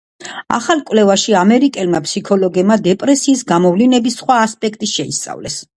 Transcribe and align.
ახალ 0.55 0.79
კვლევაში 0.87 1.35
ამერიკელმა 1.41 2.01
ფსიქოლოგებმა 2.07 2.79
დეპრესიის 2.89 3.47
გამოვლინების 3.53 4.21
სხვა 4.23 4.41
ასპექტი 4.49 4.95
შეისწავლეს. 4.99 5.67